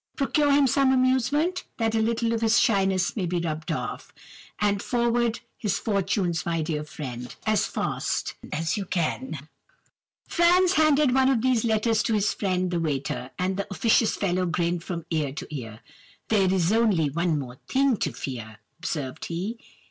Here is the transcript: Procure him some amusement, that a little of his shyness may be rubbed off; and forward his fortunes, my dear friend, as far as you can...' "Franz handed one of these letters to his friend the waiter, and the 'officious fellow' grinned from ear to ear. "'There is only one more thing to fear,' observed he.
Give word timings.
Procure 0.15 0.49
him 0.51 0.65
some 0.65 0.91
amusement, 0.91 1.63
that 1.77 1.93
a 1.93 1.99
little 2.01 2.33
of 2.33 2.41
his 2.41 2.59
shyness 2.59 3.15
may 3.15 3.27
be 3.27 3.37
rubbed 3.39 3.71
off; 3.71 4.11
and 4.59 4.81
forward 4.81 5.41
his 5.59 5.77
fortunes, 5.77 6.43
my 6.43 6.63
dear 6.63 6.83
friend, 6.83 7.35
as 7.45 7.67
far 7.67 8.01
as 8.51 8.77
you 8.77 8.85
can...' 8.85 9.47
"Franz 10.27 10.73
handed 10.73 11.13
one 11.13 11.29
of 11.29 11.43
these 11.43 11.63
letters 11.63 12.01
to 12.01 12.15
his 12.15 12.33
friend 12.33 12.71
the 12.71 12.79
waiter, 12.79 13.29
and 13.37 13.57
the 13.57 13.67
'officious 13.69 14.15
fellow' 14.17 14.47
grinned 14.47 14.83
from 14.83 15.05
ear 15.11 15.33
to 15.33 15.45
ear. 15.55 15.81
"'There 16.29 16.51
is 16.51 16.71
only 16.71 17.11
one 17.11 17.37
more 17.37 17.59
thing 17.67 17.95
to 17.97 18.11
fear,' 18.11 18.57
observed 18.81 19.25
he. 19.25 19.59